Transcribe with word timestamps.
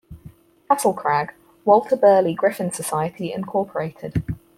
Castlecrag: 0.67 1.29
Walter 1.63 1.95
Burley 1.95 2.33
Griffin 2.33 2.71
Society 2.71 3.31
Incorporated. 3.31 4.23